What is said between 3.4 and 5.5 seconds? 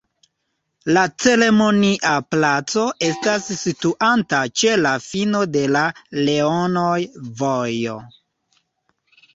situanta ĉe la fino